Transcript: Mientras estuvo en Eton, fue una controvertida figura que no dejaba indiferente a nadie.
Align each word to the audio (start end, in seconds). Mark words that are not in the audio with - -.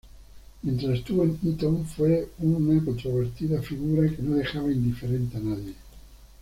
Mientras 0.63 0.97
estuvo 0.97 1.21
en 1.25 1.37
Eton, 1.45 1.85
fue 1.85 2.29
una 2.39 2.83
controvertida 2.83 3.61
figura 3.61 4.09
que 4.09 4.23
no 4.23 4.35
dejaba 4.35 4.71
indiferente 4.71 5.37
a 5.37 5.41
nadie. 5.41 5.75